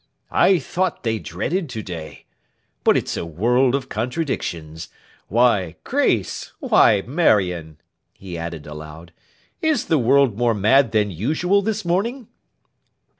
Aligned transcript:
'I 0.31 0.57
thought 0.57 1.03
they 1.03 1.19
dreaded 1.19 1.69
to 1.69 1.83
day. 1.83 2.25
But 2.83 2.97
it's 2.97 3.15
a 3.15 3.23
world 3.23 3.75
of 3.75 3.87
contradictions. 3.87 4.89
Why, 5.27 5.75
Grace, 5.83 6.53
why, 6.57 7.03
Marion!' 7.05 7.77
he 8.17 8.35
added, 8.35 8.65
aloud, 8.65 9.11
'is 9.61 9.85
the 9.85 9.99
world 9.99 10.35
more 10.35 10.55
mad 10.55 10.91
than 10.91 11.11
usual 11.11 11.61
this 11.61 11.85
morning? 11.85 12.27